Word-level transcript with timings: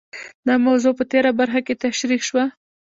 دا 0.47 0.53
موضوع 0.67 0.93
په 0.99 1.03
تېره 1.11 1.31
برخه 1.39 1.59
کې 1.65 1.79
تشرېح 1.83 2.21
شوه. 2.29 2.45